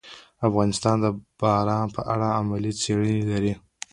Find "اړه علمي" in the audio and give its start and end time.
2.13-2.71